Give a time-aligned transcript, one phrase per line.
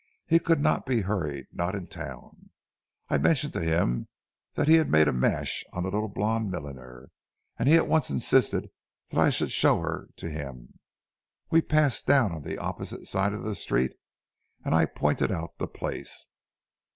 [0.25, 2.49] He could not be hurried—not in town.
[3.07, 4.07] I mentioned to him
[4.55, 7.11] that he had made a mash on the little blond milliner,
[7.59, 8.71] and he at once insisted
[9.11, 10.79] that I should show her to him.
[11.51, 13.91] We passed down on the opposite side of the street
[14.65, 16.25] and I pointed out the place.